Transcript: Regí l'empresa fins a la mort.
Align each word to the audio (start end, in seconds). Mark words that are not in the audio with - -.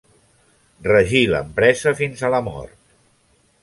Regí 0.87 1.21
l'empresa 1.33 1.95
fins 2.03 2.27
a 2.31 2.35
la 2.39 2.43
mort. 2.51 2.79